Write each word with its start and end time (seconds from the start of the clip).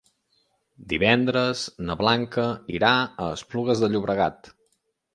Divendres 0.93 1.61
na 1.91 1.99
Blanca 2.01 2.49
irà 2.81 2.93
a 2.99 3.31
Esplugues 3.39 3.85
de 3.87 3.95
Llobregat. 3.95 4.55